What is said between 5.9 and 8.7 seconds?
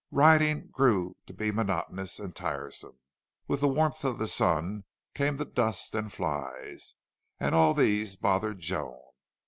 and flies, and all these bothered